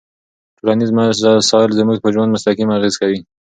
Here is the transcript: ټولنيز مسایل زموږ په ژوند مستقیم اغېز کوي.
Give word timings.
ټولنيز 0.57 0.89
مسایل 0.97 1.71
زموږ 1.79 1.97
په 2.01 2.09
ژوند 2.13 2.33
مستقیم 2.35 2.69
اغېز 2.77 2.95
کوي. 3.01 3.19